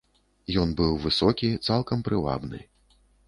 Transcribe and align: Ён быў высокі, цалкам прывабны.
Ён 0.61 0.71
быў 0.79 0.95
высокі, 1.03 1.49
цалкам 1.69 2.03
прывабны. 2.09 2.59